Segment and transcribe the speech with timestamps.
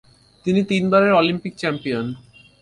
[0.45, 2.05] তিনি তিনবারের Olympic champion.